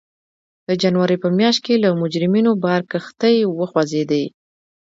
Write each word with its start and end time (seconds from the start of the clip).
د 0.67 0.69
جنورۍ 0.81 1.17
په 1.23 1.29
میاشت 1.37 1.59
کې 1.65 1.75
له 1.83 1.89
مجرمینو 2.01 2.51
بار 2.63 2.81
کښتۍ 2.91 3.35
وخوځېدې. 3.59 4.25